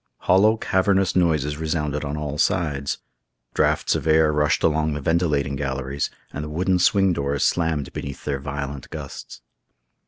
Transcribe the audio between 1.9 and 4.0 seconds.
on all sides. Draughts